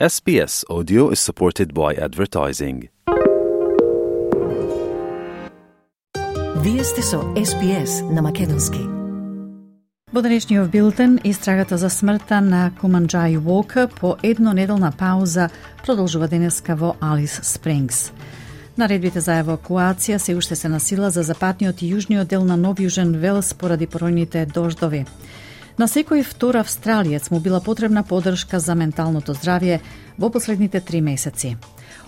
SBS 0.00 0.64
Audio 0.68 1.10
is 1.10 1.20
supported 1.20 1.72
by 1.72 1.94
advertising. 1.94 2.88
Вие 6.56 6.84
сте 6.84 7.02
со 7.02 7.16
SBS 7.16 8.12
на 8.14 8.22
Македонски. 8.22 8.78
Во 10.12 10.22
денешниот 10.22 10.70
билтен, 10.70 11.20
истрагата 11.24 11.78
за 11.78 11.90
смртта 11.90 12.40
на 12.40 12.72
Куманджај 12.82 13.38
Уока 13.38 13.88
по 14.00 14.16
еднонеделна 14.22 14.92
пауза 14.98 15.48
продолжува 15.86 16.28
денеска 16.28 16.74
во 16.74 16.96
Алис 17.00 17.40
Спрингс. 17.42 18.10
Наредбите 18.76 19.20
за 19.20 19.38
евакуација 19.44 20.16
се 20.16 20.34
уште 20.34 20.56
се 20.56 20.68
на 20.68 20.80
сила 20.80 21.10
за 21.10 21.22
западниот 21.22 21.82
и 21.82 21.94
јужниот 21.94 22.24
дел 22.24 22.44
на 22.44 22.56
Нов 22.56 22.78
Јужен 22.78 23.14
Велс 23.14 23.54
поради 23.54 23.86
поројните 23.86 24.46
дождови. 24.46 25.06
На 25.74 25.88
секој 25.90 26.22
втор 26.22 26.54
австралиец 26.60 27.32
му 27.34 27.40
била 27.42 27.58
потребна 27.60 28.04
поддршка 28.06 28.60
за 28.62 28.76
менталното 28.78 29.34
здравје 29.34 29.80
во 30.18 30.30
последните 30.30 30.80
три 30.80 31.00
месеци. 31.02 31.56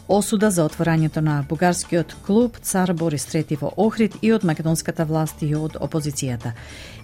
Осуда 0.07 0.53
за 0.55 0.63
отворањето 0.63 1.19
на 1.19 1.41
бугарскиот 1.49 2.15
клуб 2.27 2.61
Цар 2.63 2.93
Борис 2.95 3.27
III 3.27 3.59
во 3.59 3.73
Охрид 3.77 4.15
и 4.23 4.31
од 4.33 4.45
македонската 4.47 5.05
власт 5.05 5.43
и 5.43 5.51
од 5.59 5.75
опозицијата. 5.83 6.53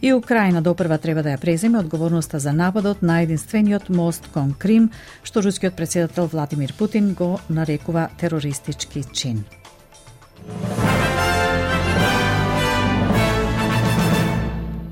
И 0.02 0.12
Украина 0.14 0.62
допрва 0.62 0.98
треба 0.98 1.22
да 1.22 1.34
ја 1.34 1.41
преземе 1.41 1.78
одговорноста 1.78 2.38
за 2.38 2.52
нападот 2.52 3.02
на 3.02 3.20
единствениот 3.22 3.88
мост 3.88 4.30
кон 4.33 4.55
Крим, 4.55 4.91
што 5.24 5.42
рускиот 5.42 5.74
председател 5.74 6.30
Владимир 6.33 6.74
Путин 6.78 7.14
го 7.14 7.41
нарекува 7.48 8.08
терористички 8.20 9.02
чин. 9.12 9.44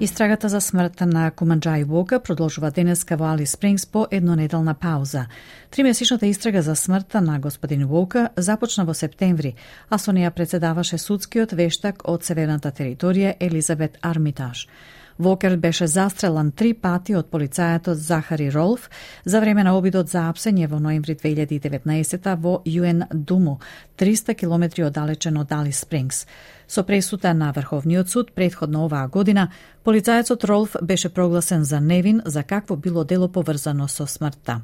Истрагата 0.00 0.48
за 0.48 0.60
смртта 0.60 1.04
на 1.06 1.26
Куманджај 1.30 1.84
Вока 1.84 2.20
продолжува 2.24 2.70
денеска 2.70 3.18
во 3.20 3.26
Али 3.34 3.44
Спрингс 3.46 3.84
по 3.86 4.06
еднонеделна 4.10 4.74
пауза. 4.74 5.26
Тримесечната 5.70 6.26
истрага 6.26 6.62
за 6.62 6.76
смртта 6.76 7.20
на 7.20 7.38
господин 7.38 7.86
Вока 7.86 8.30
започна 8.36 8.84
во 8.84 8.94
септември, 8.94 9.54
а 9.90 9.98
со 9.98 10.12
неја 10.16 10.30
председаваше 10.30 10.96
судскиот 10.98 11.52
вештак 11.52 12.08
од 12.08 12.24
Северната 12.24 12.72
територија 12.72 13.34
Елизабет 13.40 13.98
Армитаж. 14.00 14.68
Вокер 15.20 15.56
беше 15.56 15.86
застрелан 15.86 16.48
три 16.50 16.70
пати 16.72 17.12
од 17.14 17.26
полицајатот 17.28 17.98
Захари 18.00 18.46
Ролф 18.50 18.86
за 19.24 19.40
време 19.40 19.60
на 19.64 19.74
обидот 19.76 20.08
за 20.08 20.22
апсење 20.30 20.64
во 20.64 20.78
ноември 20.80 21.12
2019 21.14 22.36
во 22.40 22.54
Јуен 22.64 23.04
Думу, 23.12 23.58
300 24.00 24.34
километри 24.34 24.86
оддалечен 24.88 25.36
од 25.36 25.50
Дали 25.52 25.72
Спрингс. 25.76 26.24
Со 26.66 26.86
пресута 26.88 27.34
на 27.34 27.52
Врховниот 27.52 28.08
суд 28.08 28.32
предходно 28.32 28.86
оваа 28.86 29.08
година, 29.08 29.50
полицајецот 29.84 30.48
Ролф 30.48 30.76
беше 30.82 31.12
прогласен 31.12 31.64
за 31.64 31.80
невин 31.80 32.22
за 32.24 32.42
какво 32.42 32.76
било 32.76 33.04
дело 33.04 33.28
поврзано 33.28 33.88
со 33.88 34.06
смртта. 34.06 34.62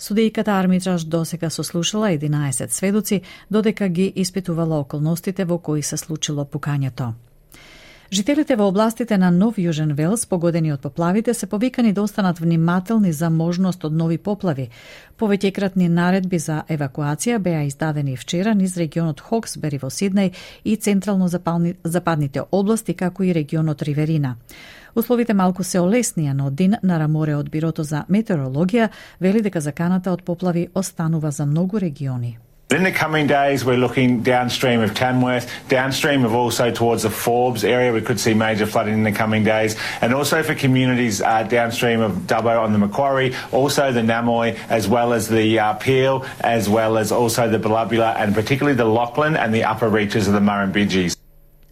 Судејката 0.00 0.56
Армитраж 0.56 1.04
досега 1.04 1.50
сослушала 1.50 2.08
11 2.08 2.68
сведоци, 2.70 3.22
додека 3.50 3.88
ги 3.88 4.12
испитувала 4.16 4.80
околностите 4.80 5.44
во 5.44 5.58
кои 5.58 5.82
се 5.82 5.96
случило 5.96 6.44
пукањето. 6.44 7.12
Жителите 8.10 8.56
во 8.56 8.64
областите 8.64 9.18
на 9.20 9.28
Нов 9.30 9.58
Јужен 9.60 9.90
Велс, 9.92 10.22
погодени 10.24 10.70
од 10.72 10.80
поплавите, 10.80 11.34
се 11.34 11.46
повикани 11.46 11.92
да 11.92 12.02
останат 12.02 12.38
внимателни 12.38 13.12
за 13.12 13.28
можност 13.30 13.84
од 13.84 13.92
нови 13.92 14.16
поплави. 14.18 14.70
Повеќекратни 15.20 15.90
наредби 15.92 16.38
за 16.38 16.62
евакуација 16.68 17.36
беа 17.38 17.66
издадени 17.68 18.16
вчера 18.16 18.54
низ 18.54 18.78
регионот 18.80 19.20
Хоксбери 19.20 19.76
во 19.76 19.90
Сиднеј 19.90 20.32
и 20.64 20.76
централно 20.76 21.28
западните 21.84 22.42
области, 22.50 22.94
како 22.94 23.22
и 23.22 23.34
регионот 23.34 23.82
Риверина. 23.82 24.36
Условите 24.94 25.34
малку 25.34 25.62
се 25.62 25.78
олеснија, 25.78 26.32
но 26.32 26.50
Дин 26.50 26.80
Нараморе 26.82 27.36
од 27.36 27.50
Бирото 27.50 27.84
за 27.84 28.06
метеорологија 28.08 28.88
вели 29.20 29.42
дека 29.42 29.60
заканата 29.60 30.12
од 30.12 30.24
поплави 30.24 30.68
останува 30.74 31.30
за 31.30 31.46
многу 31.46 31.78
региони. 31.78 32.38
In 32.70 32.82
the 32.82 32.92
coming 32.92 33.26
days, 33.26 33.64
we're 33.64 33.78
looking 33.78 34.22
downstream 34.22 34.80
of 34.80 34.92
Tamworth, 34.92 35.50
downstream 35.70 36.26
of 36.26 36.34
also 36.34 36.70
towards 36.70 37.02
the 37.02 37.08
Forbes 37.08 37.64
area. 37.64 37.94
We 37.94 38.02
could 38.02 38.20
see 38.20 38.34
major 38.34 38.66
flooding 38.66 38.92
in 38.92 39.04
the 39.04 39.12
coming 39.12 39.42
days. 39.42 39.74
And 40.02 40.12
also 40.12 40.42
for 40.42 40.54
communities 40.54 41.22
uh, 41.22 41.44
downstream 41.44 42.00
of 42.00 42.12
Dubbo 42.26 42.60
on 42.60 42.74
the 42.74 42.78
Macquarie, 42.78 43.34
also 43.52 43.90
the 43.90 44.02
Namoy, 44.02 44.58
as 44.68 44.86
well 44.86 45.14
as 45.14 45.28
the 45.28 45.58
uh, 45.58 45.74
Peel, 45.74 46.26
as 46.40 46.68
well 46.68 46.98
as 46.98 47.10
also 47.10 47.48
the 47.48 47.58
Belubula, 47.58 48.14
and 48.16 48.34
particularly 48.34 48.76
the 48.76 48.84
Lachlan 48.84 49.34
and 49.34 49.54
the 49.54 49.64
upper 49.64 49.88
reaches 49.88 50.28
of 50.28 50.34
the 50.34 50.40
Murrumbidgees. 50.40 51.17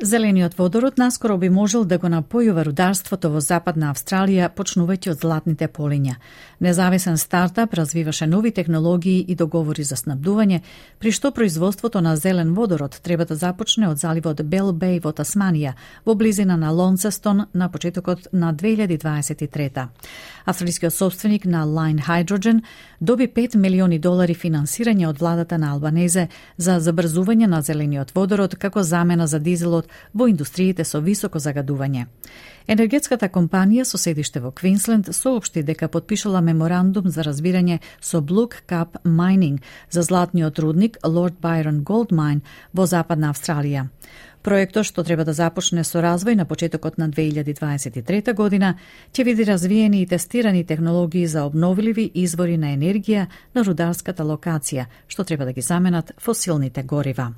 Зелениот 0.01 0.59
водород 0.59 0.99
наскоро 0.99 1.39
би 1.39 1.49
можел 1.49 1.84
да 1.89 1.97
го 1.97 2.11
напојува 2.12 2.67
рударството 2.69 3.31
во 3.33 3.41
Западна 3.41 3.95
Австралија, 3.95 4.51
почнувајќи 4.53 5.15
од 5.15 5.23
златните 5.25 5.69
полиња. 5.73 6.19
Независен 6.61 7.17
стартап 7.17 7.73
развиваше 7.75 8.27
нови 8.27 8.51
технологии 8.53 9.25
и 9.29 9.35
договори 9.35 9.85
за 9.85 9.97
снабдување, 9.97 10.61
при 10.99 11.12
што 11.12 11.31
производството 11.33 12.01
на 12.01 12.17
зелен 12.17 12.53
водород 12.53 13.01
треба 13.03 13.25
да 13.25 13.37
започне 13.37 13.89
од 13.89 13.97
заливот 13.97 14.43
Бел 14.43 14.73
Бей 14.73 15.01
во 15.01 15.15
Тасманија, 15.17 15.73
во 16.05 16.15
близина 16.15 16.56
на 16.56 16.71
Лонцестон 16.71 17.47
на 17.55 17.69
почетокот 17.69 18.29
на 18.33 18.53
2023. 18.53 19.89
Австралискиот 20.45 20.95
собственик 20.95 21.45
на 21.45 21.65
Line 21.65 22.05
Hydrogen 22.05 22.61
доби 23.01 23.29
5 23.29 23.56
милиони 23.56 23.99
долари 23.99 24.35
финансирање 24.35 25.09
од 25.09 25.21
владата 25.21 25.59
на 25.59 25.73
Албанезе 25.73 26.29
за 26.56 26.81
забрзување 26.81 27.47
на 27.47 27.62
зелениот 27.62 28.12
водород 28.15 28.56
како 28.56 28.83
замена 28.83 29.27
за 29.27 29.39
дизелот 29.39 29.86
во 30.15 30.29
индустриите 30.29 30.85
со 30.85 31.01
високо 31.01 31.39
загадување. 31.39 32.07
Енергетската 32.67 33.29
компанија 33.31 33.85
со 33.85 33.99
седиште 33.99 34.41
во 34.41 34.51
Квинсленд 34.51 35.13
соопшти 35.15 35.63
дека 35.63 35.89
подпишала 35.89 36.41
меморандум 36.41 37.09
за 37.09 37.23
разбирање 37.23 37.79
со 38.01 38.19
Blue 38.21 38.51
Cap 38.67 38.99
Mining 39.05 39.61
за 39.91 40.03
златниот 40.03 40.59
рудник 40.59 40.99
Lord 41.05 41.39
Byron 41.41 41.85
Gold 41.85 42.11
Mine 42.11 42.43
во 42.73 42.87
Западна 42.87 43.31
Австралија. 43.31 43.87
Проектот 44.43 44.87
што 44.87 45.03
треба 45.03 45.25
да 45.27 45.33
започне 45.35 45.83
со 45.83 45.99
развој 46.03 46.37
на 46.39 46.45
почетокот 46.47 46.99
на 46.99 47.09
2023 47.11 48.35
година 48.35 48.77
ќе 49.13 49.25
види 49.25 49.45
развиени 49.45 50.03
и 50.03 50.07
тестирани 50.07 50.63
технологии 50.65 51.27
за 51.27 51.43
обновливи 51.47 52.11
извори 52.15 52.57
на 52.57 52.75
енергија 52.75 53.27
на 53.55 53.67
рударската 53.67 54.23
локација, 54.23 54.87
што 55.09 55.25
треба 55.25 55.45
да 55.45 55.53
ги 55.53 55.63
заменат 55.63 56.15
фосилните 56.19 56.83
горива. 56.83 57.33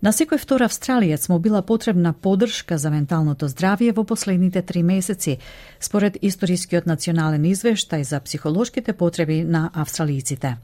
На 0.00 0.14
секој 0.16 0.40
втор 0.40 0.62
австралиец 0.64 1.28
му 1.28 1.36
била 1.38 1.60
потребна 1.60 2.14
поддршка 2.16 2.78
за 2.80 2.88
менталното 2.90 3.48
здравје 3.52 3.92
во 3.92 4.04
последните 4.08 4.62
три 4.62 4.82
месеци, 4.82 5.36
според 5.80 6.16
историскиот 6.24 6.86
национален 6.88 7.44
извештај 7.44 8.02
за 8.08 8.20
психолошките 8.20 8.92
потреби 8.96 9.44
на 9.44 9.68
австралиците. 9.74 10.56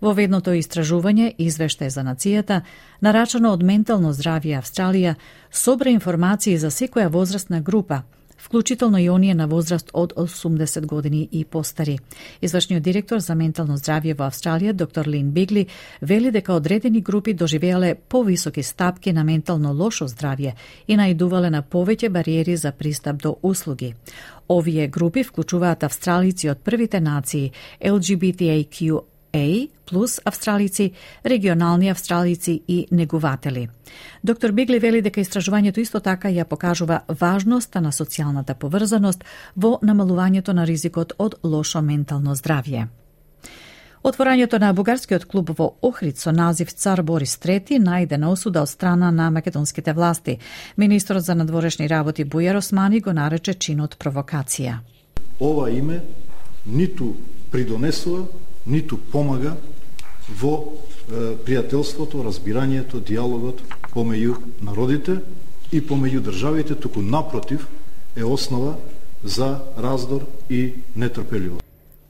Во 0.00 0.12
ведното 0.14 0.54
истражување, 0.54 1.34
извештај 1.34 1.90
за 1.90 2.06
нацијата, 2.06 2.60
нарачано 3.00 3.50
од 3.58 3.62
Ментално 3.66 4.12
здравје 4.14 4.62
Австралија, 4.62 5.16
собра 5.50 5.90
информации 5.90 6.56
за 6.56 6.70
секоја 6.70 7.10
возрастна 7.10 7.60
група– 7.60 8.02
вклучително 8.46 8.98
и 8.98 9.10
оние 9.10 9.34
на 9.34 9.46
возраст 9.46 9.90
од 9.92 10.12
80 10.16 10.86
години 10.86 11.28
и 11.32 11.44
постари. 11.44 11.98
Извршниот 12.42 12.82
директор 12.82 13.18
за 13.18 13.34
ментално 13.34 13.74
здравје 13.76 14.14
во 14.14 14.28
Австралија, 14.30 14.72
доктор 14.72 15.06
Лин 15.06 15.32
Бигли, 15.32 15.66
вели 16.00 16.30
дека 16.30 16.54
одредени 16.54 17.00
групи 17.00 17.34
доживеале 17.34 17.94
повисоки 17.94 18.62
стапки 18.62 19.12
на 19.12 19.24
ментално 19.24 19.72
лошо 19.72 20.06
здравје 20.06 20.54
и 20.88 20.96
наидувале 20.96 21.50
на 21.50 21.62
повеќе 21.62 22.08
бариери 22.08 22.56
за 22.56 22.72
пристап 22.72 23.22
до 23.22 23.36
услуги. 23.42 23.94
Овие 24.48 24.86
групи 24.88 25.24
вклучуваат 25.24 25.82
австралици 25.82 26.48
од 26.48 26.62
првите 26.62 27.00
нации, 27.00 27.50
LGBTIQ 27.82 29.00
A 29.36 29.68
плюс 29.86 30.20
австралици, 30.24 30.92
регионални 31.24 31.88
австралици 31.88 32.62
и 32.68 32.86
негуватели. 32.90 33.68
Доктор 34.24 34.52
Бигли 34.52 34.78
вели 34.78 35.02
дека 35.02 35.20
истражувањето 35.20 35.78
исто 35.80 36.00
така 36.00 36.28
ја 36.28 36.44
покажува 36.44 37.00
важноста 37.20 37.80
на 37.80 37.92
социјалната 37.92 38.54
поврзаност 38.54 39.24
во 39.56 39.78
намалувањето 39.82 40.52
на 40.52 40.64
ризикот 40.64 41.12
од 41.18 41.34
лошо 41.44 41.82
ментално 41.82 42.34
здравје. 42.34 42.86
Отворањето 44.02 44.58
на 44.58 44.72
бугарскиот 44.72 45.24
клуб 45.24 45.50
во 45.58 45.74
Охрид 45.82 46.18
со 46.18 46.32
назив 46.32 46.72
Цар 46.72 47.02
Борис 47.02 47.38
III 47.38 47.78
најдена 47.82 48.32
осуда 48.32 48.62
од 48.62 48.68
страна 48.68 49.10
на 49.10 49.30
македонските 49.30 49.92
власти. 49.92 50.38
Министрот 50.76 51.24
за 51.24 51.34
надворешни 51.34 51.88
работи 51.88 52.24
Бујар 52.24 52.56
Османи 52.56 53.00
го 53.00 53.12
нарече 53.12 53.54
чинот 53.54 53.98
провокација. 53.98 54.78
Ова 55.40 55.70
име 55.70 56.00
ниту 56.66 57.14
придонесува 57.50 58.45
ниту 58.66 58.98
помага 59.12 59.56
во 60.28 60.54
е, 60.62 61.34
пријателството, 61.46 62.24
разбирањето, 62.26 63.00
диалогот 63.00 63.62
помеѓу 63.94 64.36
народите 64.62 65.20
и 65.72 65.80
помеѓу 65.80 66.24
државите, 66.30 66.74
туку 66.74 67.02
напротив 67.02 67.68
е 68.16 68.24
основа 68.24 68.76
за 69.24 69.60
раздор 69.78 70.26
и 70.50 70.74
нетрпеливост. 70.96 71.62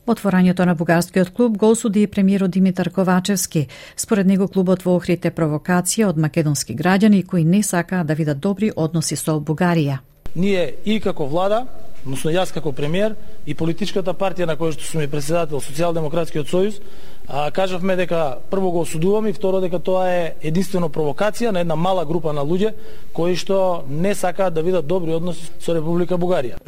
Отворањето 0.06 0.64
на 0.64 0.74
бугарскиот 0.74 1.32
клуб 1.34 1.56
го 1.58 1.70
осуди 1.70 2.02
и 2.02 2.06
премиерот 2.06 2.50
Димитар 2.50 2.90
Ковачевски. 2.90 3.66
Според 3.96 4.26
него 4.26 4.48
клубот 4.48 4.82
во 4.82 4.94
Охрид 4.96 5.24
е 5.26 5.32
провокација 5.34 6.06
од 6.06 6.16
македонски 6.16 6.76
граѓани 6.78 7.24
кои 7.26 7.44
не 7.44 7.62
сакаат 7.62 8.06
да 8.06 8.14
видат 8.14 8.38
добри 8.38 8.70
односи 8.76 9.16
со 9.16 9.40
Бугарија. 9.40 9.98
Ние 10.36 10.74
и 10.84 11.00
како 11.00 11.26
влада 11.26 11.66
односно 12.06 12.30
јас 12.30 12.52
како 12.54 12.70
премиер 12.72 13.16
и 13.46 13.54
политичката 13.58 14.14
партија 14.14 14.46
на 14.46 14.54
која 14.56 14.76
што 14.76 14.86
сум 14.86 15.02
и 15.02 15.10
председател 15.10 15.58
Социјалдемократскиот 15.58 16.46
сојуз, 16.46 16.78
а, 17.26 17.50
кажавме 17.50 17.96
дека 17.98 18.38
прво 18.50 18.70
го 18.70 18.84
осудуваме 18.86 19.30
и 19.30 19.34
второ 19.34 19.60
дека 19.60 19.82
тоа 19.82 20.06
е 20.12 20.22
единствено 20.42 20.88
провокација 20.88 21.50
на 21.50 21.66
една 21.66 21.76
мала 21.76 22.06
група 22.06 22.32
на 22.32 22.46
луѓе 22.46 22.74
кои 23.12 23.34
што 23.36 23.84
не 23.90 24.14
сакаат 24.14 24.54
да 24.54 24.62
видат 24.62 24.86
добри 24.86 25.18
односи 25.18 25.50
со 25.58 25.74
Република 25.74 26.14
Бугарија. 26.14 26.62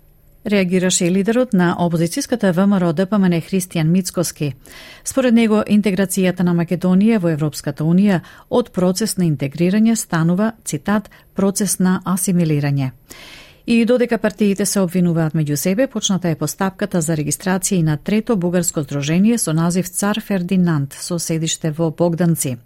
Реагираше 0.46 1.06
и 1.06 1.10
лидерот 1.10 1.52
на 1.52 1.76
опозицијската 1.78 2.52
ВМРО 2.52 2.92
ДПМН 2.92 3.42
Христијан 3.42 3.90
Мицкоски. 3.92 4.54
Според 5.04 5.34
него, 5.34 5.62
интеграцијата 5.66 6.42
на 6.42 6.54
Македонија 6.54 7.18
во 7.18 7.28
Европската 7.28 7.84
Унија 7.84 8.22
од 8.50 8.70
процес 8.70 9.18
на 9.18 9.26
интегрирање 9.26 9.94
станува, 9.94 10.52
цитат, 10.64 11.10
процес 11.34 11.78
на 11.78 12.00
асимилирање. 12.04 12.90
И 13.70 13.84
додека 13.84 14.16
партиите 14.18 14.64
се 14.64 14.80
обвинуваат 14.80 15.34
меѓу 15.36 15.56
себе, 15.60 15.86
почната 15.92 16.30
е 16.32 16.36
постапката 16.40 17.02
за 17.04 17.12
регистрација 17.20 17.76
и 17.76 17.82
на 17.84 17.98
трето 18.00 18.36
бугарско 18.40 18.80
здружение 18.80 19.36
со 19.38 19.52
назив 19.52 19.90
Цар 19.92 20.22
Фердинанд 20.24 20.96
со 20.96 21.18
седиште 21.18 21.70
во 21.70 21.90
Богданци. 21.90 22.56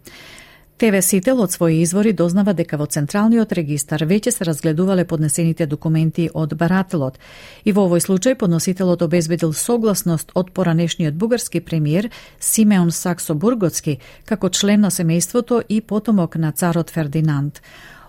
ТВ 0.78 1.02
Сител 1.02 1.42
од 1.42 1.50
своји 1.50 1.82
извори 1.82 2.12
дознава 2.12 2.54
дека 2.54 2.78
во 2.78 2.86
Централниот 2.86 3.50
регистар 3.58 4.04
веќе 4.06 4.30
се 4.30 4.46
разгледувале 4.46 5.04
поднесените 5.04 5.66
документи 5.66 6.28
од 6.34 6.54
барателот 6.54 7.18
и 7.64 7.72
во 7.72 7.88
овој 7.88 8.06
случај 8.06 8.38
подносителот 8.38 9.02
обезбедил 9.02 9.52
согласност 9.52 10.30
од 10.34 10.52
поранешниот 10.54 11.18
бугарски 11.18 11.60
премиер 11.66 12.12
Симеон 12.38 12.92
Саксо 12.92 13.34
Бургоцки 13.34 13.98
како 14.24 14.48
член 14.50 14.86
на 14.86 14.90
семејството 14.94 15.64
и 15.68 15.80
потомок 15.80 16.36
на 16.36 16.52
царот 16.52 16.90
Фердинанд. 16.90 17.58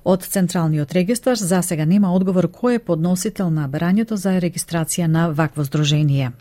Од 0.05 0.23
Централниот 0.23 0.91
регистар 0.91 1.35
за 1.35 1.61
сега 1.63 1.85
нема 1.85 2.11
одговор 2.11 2.49
кој 2.51 2.75
е 2.75 2.79
подносител 2.79 3.49
на 3.49 3.69
барањето 3.71 4.17
за 4.19 4.35
регистрација 4.35 5.07
на 5.07 5.29
вакво 5.31 5.63
здружение. 5.63 6.31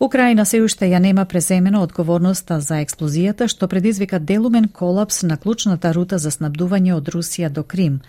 Украина 0.00 0.44
се 0.44 0.62
уште 0.64 0.88
ја 0.88 0.98
нема 0.98 1.24
преземено 1.24 1.82
одговорноста 1.82 2.60
за 2.60 2.80
експлозијата 2.80 3.48
што 3.48 3.68
предизвика 3.68 4.18
делумен 4.18 4.68
колапс 4.68 5.22
на 5.22 5.36
клучната 5.36 5.92
рута 5.92 6.18
за 6.18 6.30
снабдување 6.30 6.94
од 6.94 7.08
Русија 7.08 7.48
до 7.48 7.62
Крим. 7.62 8.00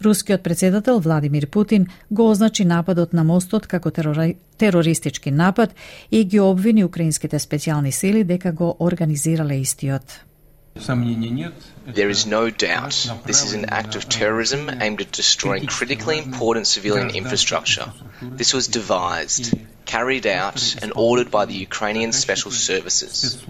Рускиот 0.00 0.42
председател 0.42 0.98
Владимир 0.98 1.46
Путин 1.46 1.86
го 2.10 2.30
означи 2.30 2.64
нападот 2.64 3.12
на 3.12 3.24
мостот 3.24 3.66
како 3.66 3.90
терори... 3.90 4.36
терористички 4.56 5.30
напад 5.30 5.74
и 6.10 6.24
ги 6.24 6.40
обвини 6.40 6.84
украинските 6.84 7.38
специјални 7.38 7.90
сили 7.90 8.24
дека 8.24 8.52
го 8.52 8.76
организирале 8.78 9.60
истиот. 9.60 10.29
There 10.74 12.08
is 12.08 12.26
no 12.26 12.50
doubt 12.50 13.10
this 13.26 13.42
is 13.44 13.54
an 13.54 13.64
act 13.70 13.96
of 13.96 14.08
terrorism 14.08 14.70
aimed 14.80 15.00
at 15.00 15.10
destroying 15.10 15.66
critically 15.66 16.18
important 16.18 16.66
civilian 16.66 17.10
infrastructure. 17.10 17.92
This 18.22 18.54
was 18.54 18.68
devised, 18.68 19.54
carried 19.84 20.26
out, 20.26 20.76
and 20.80 20.92
ordered 20.94 21.30
by 21.30 21.46
the 21.46 21.54
Ukrainian 21.54 22.12
Special 22.12 22.52
Services. 22.52 23.44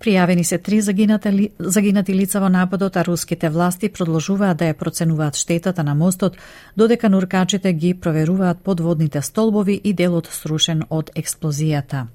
Пријавени 0.00 0.42
се 0.42 0.58
три 0.58 0.80
загинати, 0.80 1.50
загинати 1.58 2.14
лица 2.14 2.40
во 2.40 2.48
нападот, 2.48 2.96
а 2.96 3.04
руските 3.04 3.48
власти 3.48 3.88
продолжуваат 3.88 4.56
да 4.56 4.64
ја 4.68 4.74
проценуваат 4.74 5.36
штетата 5.36 5.82
на 5.82 5.94
мостот, 5.94 6.36
додека 6.76 7.08
нуркачите 7.08 7.72
ги 7.72 7.94
проверуваат 7.94 8.60
подводните 8.60 9.22
столбови 9.22 9.80
и 9.84 9.92
делот 9.92 10.26
срушен 10.26 10.84
од 10.90 11.10
експлозијата. 11.16 12.06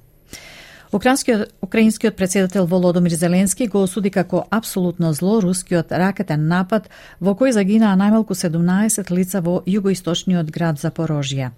Украинскиот, 0.91 1.53
украинскиот 1.61 2.15
председател 2.15 2.65
Володомир 2.65 3.11
Зеленски 3.11 3.67
го 3.67 3.83
осуди 3.83 4.09
како 4.11 4.43
апсолутно 4.49 5.13
зло 5.13 5.39
рускиот 5.39 5.91
ракетен 5.91 6.49
напад 6.51 6.89
во 7.21 7.31
кој 7.31 7.55
загинаа 7.55 7.95
најмалку 7.95 8.35
17 8.35 9.11
лица 9.15 9.39
во 9.39 9.61
југоисточниот 9.63 10.51
град 10.51 10.83
Запорожје. 10.83 11.51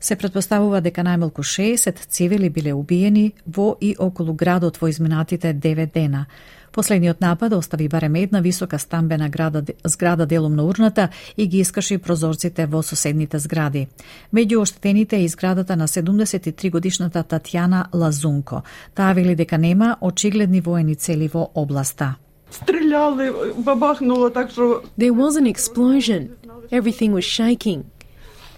Се 0.00 0.16
предпоставува 0.16 0.80
дека 0.80 1.02
најмалку 1.04 1.44
60 1.44 1.98
цивили 2.08 2.48
биле 2.48 2.72
убиени 2.72 3.32
во 3.46 3.74
и 3.80 3.94
околу 3.98 4.32
градот 4.32 4.80
во 4.80 4.88
изминатите 4.88 5.52
9 5.54 5.92
дена. 5.92 6.26
Последниот 6.72 7.20
напад 7.20 7.52
остави 7.52 7.88
барем 7.88 8.14
една 8.14 8.40
висока 8.40 8.78
стамбена 8.78 9.28
града, 9.28 9.64
зграда 9.84 10.26
делом 10.26 10.56
на 10.56 10.64
урната 10.64 11.08
и 11.36 11.46
ги 11.46 11.58
искаши 11.58 11.98
прозорците 11.98 12.66
во 12.66 12.82
соседните 12.82 13.38
згради. 13.38 13.88
Меѓу 14.34 14.62
оштетените 14.62 15.16
е 15.16 15.24
изградата 15.24 15.76
на 15.76 15.88
73 15.88 16.70
годишната 16.70 17.24
Татјана 17.24 17.84
Лазунко. 17.92 18.62
Таа 18.94 19.12
вели 19.12 19.34
дека 19.34 19.58
нема 19.58 19.96
очигледни 20.00 20.60
воени 20.60 20.94
цели 20.94 21.28
во 21.28 21.50
областа. 21.54 22.16
Стреляли, 22.50 23.30
бабахнуло 23.58 24.30
так 24.30 24.50
што... 24.50 24.82
There 24.98 25.12
was 25.12 25.36
an 25.36 25.46
explosion. 25.46 26.30
Everything 26.70 27.12
was 27.12 27.24
shaking. 27.24 27.84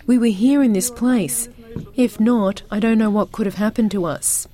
We 0.07 0.19
were 0.19 0.27
here 0.27 0.63
in 0.63 0.73
this 0.73 0.91
place. 0.91 1.49
If 1.95 2.19
not, 2.19 2.63
I 2.71 2.81
don't 2.81 2.99
know 2.99 3.11
what 3.11 3.33
could 3.33 3.47
have 3.47 3.55
happened 3.57 3.91
to 3.93 4.05
us. 4.05 4.49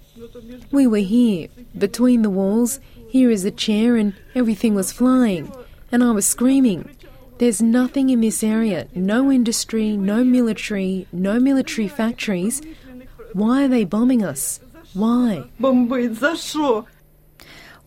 We 0.70 0.86
were 0.86 0.98
here, 0.98 1.48
between 1.76 2.22
the 2.22 2.30
walls, 2.30 2.80
here 3.08 3.30
is 3.30 3.44
a 3.44 3.50
chair, 3.50 3.96
and 3.96 4.14
everything 4.34 4.74
was 4.74 4.92
flying. 4.92 5.52
And 5.90 6.04
I 6.04 6.10
was 6.10 6.26
screaming. 6.26 6.88
There's 7.38 7.62
nothing 7.62 8.10
in 8.10 8.20
this 8.20 8.42
area 8.42 8.88
no 8.94 9.30
industry, 9.30 9.96
no 9.96 10.24
military, 10.24 11.06
no 11.12 11.38
military 11.38 11.88
factories. 11.88 12.60
Why 13.32 13.64
are 13.64 13.68
they 13.68 13.84
bombing 13.84 14.24
us? 14.24 14.60
Why? 14.92 15.44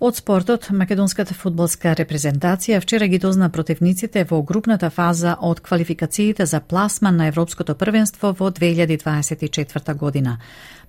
Од 0.01 0.15
спортот, 0.17 0.71
македонската 0.73 1.35
фудбалска 1.37 1.91
репрезентација 1.93 2.79
вчера 2.81 3.05
ги 3.05 3.19
дозна 3.21 3.51
противниците 3.53 4.23
во 4.25 4.39
групната 4.41 4.87
фаза 4.89 5.35
од 5.45 5.59
квалификациите 5.61 6.45
за 6.49 6.59
пласман 6.59 7.19
на 7.21 7.27
Европското 7.29 7.75
првенство 7.75 8.31
во 8.39 8.49
2024 8.49 9.93
година. 9.93 10.39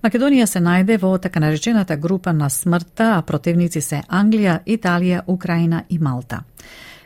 Македонија 0.01 0.47
се 0.49 0.63
најде 0.65 0.97
во 0.97 1.11
така 1.21 1.39
наречената 1.45 1.97
група 1.97 2.33
на 2.33 2.49
смртта, 2.49 3.11
а 3.19 3.21
противници 3.21 3.81
се 3.81 4.01
Англија, 4.09 4.63
Италија, 4.65 5.21
Украина 5.27 5.83
и 5.89 5.99
Малта. 5.99 6.41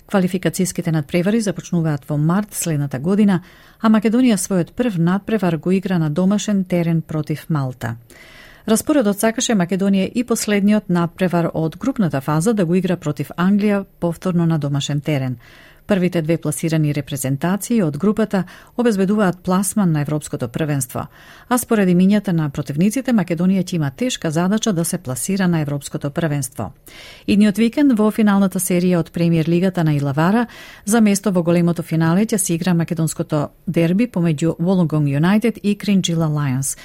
Квалификацијските 0.07 0.95
надпревари 0.95 1.41
започнуваат 1.41 2.07
во 2.07 2.15
март 2.17 2.55
следната 2.55 2.99
година, 2.99 3.41
а 3.81 3.91
Македонија 3.91 4.39
својот 4.39 4.71
прв 4.71 4.95
надпревар 4.97 5.57
го 5.57 5.71
игра 5.71 5.99
на 5.99 6.09
домашен 6.09 6.63
терен 6.63 7.01
против 7.01 7.49
Малта. 7.49 7.97
Распоредот 8.67 9.15
сакаше 9.15 9.53
Македонија 9.55 10.09
и 10.11 10.25
последниот 10.27 10.89
надпревар 10.91 11.45
од 11.55 11.77
групната 11.79 12.19
фаза 12.21 12.51
да 12.53 12.65
го 12.65 12.75
игра 12.75 12.97
против 12.97 13.31
Англија 13.37 13.85
повторно 13.99 14.45
на 14.45 14.57
домашен 14.59 14.99
терен. 15.01 15.37
Првите 15.87 16.21
две 16.21 16.35
пласирани 16.37 16.91
репрезентации 16.93 17.79
од 17.83 17.97
групата 17.97 18.43
обезбедуваат 18.77 19.39
пласман 19.39 19.91
на 19.91 20.01
Европското 20.01 20.47
првенство, 20.47 21.05
а 21.49 21.57
според 21.57 21.87
имињата 21.87 22.35
на 22.35 22.49
противниците 22.49 23.13
Македонија 23.13 23.63
ќе 23.63 23.75
има 23.75 23.91
тешка 23.91 24.31
задача 24.31 24.73
да 24.73 24.85
се 24.85 24.97
пласира 24.97 25.47
на 25.47 25.61
Европското 25.61 26.09
првенство. 26.09 26.73
Идниот 27.27 27.57
викенд 27.57 27.95
во 27.95 28.11
финалната 28.11 28.59
серија 28.59 28.99
од 28.99 29.11
Премиер 29.11 29.47
Лигата 29.47 29.83
на 29.83 29.95
Илавара 29.95 30.47
за 30.85 31.01
место 31.01 31.31
во 31.31 31.43
големото 31.43 31.83
финале 31.83 32.25
ќе 32.25 32.37
се 32.37 32.53
игра 32.53 32.73
македонското 32.73 33.47
дерби 33.67 34.07
помеѓу 34.07 34.57
Wollongong 34.59 35.07
United 35.07 35.59
и 35.63 35.77
Кринджила 35.77 36.27
Lions. 36.27 36.75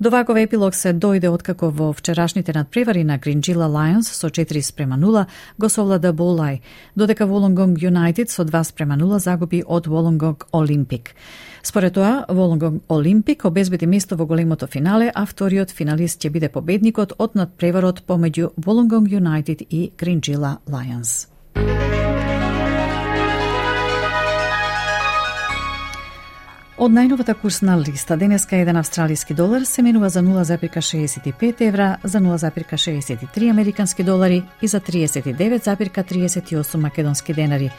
До 0.00 0.10
ваков 0.10 0.36
епилог 0.38 0.76
се 0.78 0.92
дојде 0.94 1.26
откако 1.26 1.72
во 1.74 1.88
вчерашните 1.92 2.52
надпревари 2.54 3.02
на 3.04 3.16
Гринджила 3.18 3.66
Lions 3.66 4.06
со 4.06 4.28
4 4.30 4.60
спрема 4.62 4.94
0 4.94 5.26
го 5.58 5.68
совлада 5.68 6.12
Болај, 6.12 6.60
додека 6.94 7.26
Волонгонг 7.26 7.82
Юнайтед 7.82 8.30
со 8.30 8.44
2 8.44 8.62
спрема 8.62 8.94
0 8.94 9.18
загуби 9.18 9.64
од 9.66 9.86
Волонгонг 9.86 10.46
Олимпик. 10.52 11.16
Според 11.62 11.94
тоа, 11.94 12.24
Волонгонг 12.28 12.82
Олимпик 12.88 13.44
обезбеди 13.44 13.86
место 13.86 14.16
во 14.16 14.26
големото 14.26 14.66
финале, 14.66 15.10
а 15.12 15.26
вториот 15.26 15.70
финалист 15.70 16.22
ќе 16.22 16.30
биде 16.30 16.48
победникот 16.48 17.18
од 17.18 17.34
надпреварот 17.34 18.06
помеѓу 18.06 18.52
Волонгонг 18.56 19.10
Юнайтед 19.10 19.66
и 19.68 19.90
Гринджила 19.98 20.58
Lions. 20.68 21.37
Од 26.78 26.92
најновата 26.94 27.34
курсна 27.34 27.74
листа 27.74 28.14
денеска 28.16 28.54
еден 28.56 28.76
австралиски 28.78 29.34
долар 29.34 29.64
се 29.66 29.82
менува 29.82 30.08
за 30.14 30.20
0,65 30.22 31.60
евра, 31.66 31.96
за 32.04 32.20
0,63 32.20 33.50
американски 33.50 34.04
долари 34.04 34.44
и 34.62 34.68
за 34.68 34.80
39,38 34.80 36.76
македонски 36.76 37.34
денари, 37.34 37.70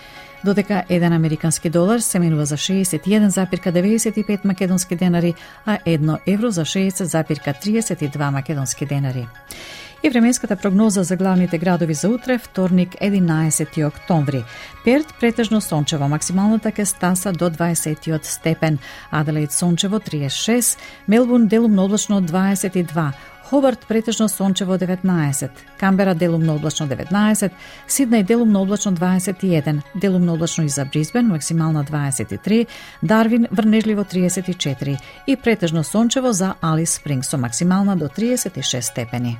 додека 0.45 0.83
еден 0.89 1.13
американски 1.13 1.69
долар 1.69 1.99
се 1.99 2.19
менува 2.19 2.45
за 2.45 2.57
61,95 2.57 4.45
македонски 4.45 4.95
денари, 4.95 5.33
а 5.65 5.77
едно 5.85 6.19
евро 6.27 6.51
за 6.51 6.65
60,32 6.65 8.31
македонски 8.31 8.85
денари 8.85 9.27
и 10.03 10.09
временската 10.09 10.55
прогноза 10.55 11.03
за 11.03 11.15
главните 11.15 11.57
градови 11.57 11.93
за 11.93 12.09
утре, 12.09 12.37
вторник 12.37 12.89
11 12.89 13.87
октомври. 13.87 14.43
Перт 14.85 15.13
претежно 15.19 15.61
сончево, 15.61 16.07
максималната 16.07 16.71
ке 16.71 16.85
стаса 16.85 17.31
до 17.31 17.49
20 17.49 18.23
степен, 18.23 18.77
Аделаид 19.11 19.51
сончево 19.51 19.99
36, 19.99 20.79
Мелбурн 21.07 21.47
делумно 21.47 21.83
облачно 21.83 22.21
22, 22.21 23.11
Хобарт 23.49 23.87
претежно 23.87 24.29
сончево 24.29 24.77
19, 24.77 25.49
Камбера 25.79 26.13
делумно 26.13 26.55
облачно 26.55 26.87
19, 26.87 27.51
Сиднеј 27.87 28.23
делумно 28.23 28.61
облачно 28.61 28.91
21, 28.91 29.81
делумно 29.95 30.33
облачно 30.33 30.63
и 30.63 30.69
за 30.69 30.85
Бризбен 30.85 31.27
максимална 31.27 31.83
23, 31.83 32.67
Дарвин 33.01 33.47
врнежливо 33.51 34.03
34 34.03 34.97
и 35.27 35.35
претежно 35.35 35.83
сончево 35.83 36.33
за 36.33 36.53
Алис 36.61 36.93
Спринг 36.93 37.25
со 37.25 37.37
максимална 37.37 37.95
до 37.95 38.05
36 38.05 38.81
степени. 38.81 39.39